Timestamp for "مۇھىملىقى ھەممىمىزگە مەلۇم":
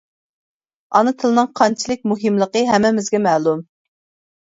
2.13-3.63